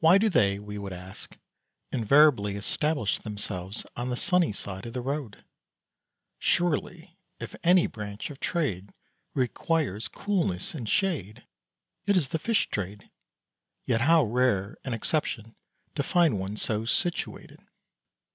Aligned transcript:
Why 0.00 0.18
do 0.18 0.28
they, 0.28 0.58
we 0.58 0.76
would 0.76 0.92
ask, 0.92 1.38
invariably 1.90 2.56
establish 2.56 3.18
themselves 3.18 3.86
on 3.96 4.10
the 4.10 4.14
sunny 4.18 4.52
side 4.52 4.84
of 4.84 4.92
the 4.92 5.00
road? 5.00 5.42
Surely 6.38 7.16
if 7.40 7.56
any 7.64 7.86
branch 7.86 8.28
of 8.28 8.40
trade 8.40 8.92
requires 9.32 10.06
coolness 10.06 10.74
and 10.74 10.86
shade 10.86 11.46
it 12.04 12.14
is 12.14 12.28
the 12.28 12.38
fish 12.38 12.68
trade, 12.68 13.08
yet 13.86 14.02
how 14.02 14.24
rare 14.24 14.76
an 14.84 14.92
exception 14.92 15.56
to 15.94 16.02
find 16.02 16.38
one 16.38 16.58
so 16.58 16.84
situated. 16.84 17.58